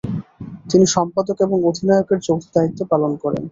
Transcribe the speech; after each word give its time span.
তিনি 0.69 0.85
সম্পাদক 0.95 1.37
ও 1.45 1.67
অধিনায়কের 1.69 2.19
যৌথ 2.21 2.43
দায়িত্ব 2.55 2.79
পালন 2.91 3.11
করেন। 3.23 3.43